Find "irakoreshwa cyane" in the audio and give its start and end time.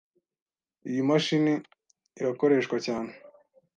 2.19-3.11